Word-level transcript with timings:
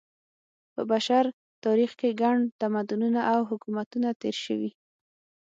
په 0.73 0.81
بشر 0.91 1.25
تاریخ 1.65 1.91
کې 1.99 2.17
ګڼ 2.21 2.35
تمدنونه 2.61 3.21
او 3.33 3.39
حکومتونه 3.49 4.09
تېر 4.21 4.35
شوي. 4.45 4.71